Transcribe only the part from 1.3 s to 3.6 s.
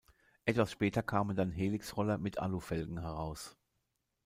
dann Helix-Roller mit Alufelgen heraus.